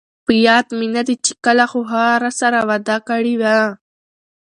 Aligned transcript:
په 0.25 0.33
ياد 0.45 0.67
مې 0.77 0.87
ندي 0.95 1.15
چې 1.25 1.33
کله، 1.45 1.65
خو 1.71 1.79
هغه 1.91 2.11
راسره 2.23 2.59
وعده 2.69 2.97
کړي 3.09 3.33
وه 3.41 3.57